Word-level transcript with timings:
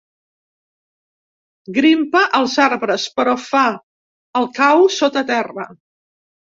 Grimpa 1.75 2.23
als 2.41 2.57
arbres, 2.65 3.07
però 3.21 3.39
fa 3.45 3.65
el 4.43 4.53
cau 4.61 4.87
sota 5.01 5.29
terra. 5.35 5.73